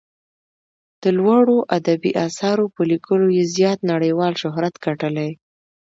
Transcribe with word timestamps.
د 1.03 1.05
لوړو 1.19 1.57
ادبي 1.77 2.11
اثارو 2.27 2.65
په 2.75 2.81
لیکلو 2.91 3.27
یې 3.37 3.43
زیات 3.55 3.79
نړیوال 3.91 4.33
شهرت 4.41 4.75
ګټلی. 4.85 5.31